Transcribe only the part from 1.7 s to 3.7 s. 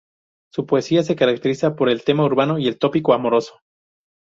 por el tema urbano y el tópico amoroso.